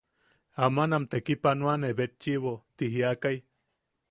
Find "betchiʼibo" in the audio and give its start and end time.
1.99-2.53